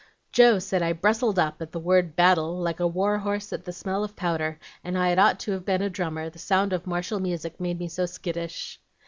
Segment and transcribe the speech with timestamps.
[0.31, 3.71] Joe said I 'brustled up' at the word BATTLE like a war horse at the
[3.71, 7.19] smell of powder, and I'd ought to have been a drummer, the sound of martial
[7.19, 8.79] music made me so 'skittish.'